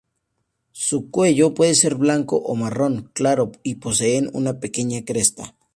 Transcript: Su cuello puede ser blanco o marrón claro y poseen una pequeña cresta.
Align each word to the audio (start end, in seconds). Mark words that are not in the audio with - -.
Su 0.71 1.11
cuello 1.11 1.53
puede 1.53 1.75
ser 1.75 1.93
blanco 1.93 2.37
o 2.37 2.55
marrón 2.55 3.11
claro 3.13 3.51
y 3.61 3.75
poseen 3.75 4.31
una 4.33 4.59
pequeña 4.59 5.05
cresta. 5.05 5.53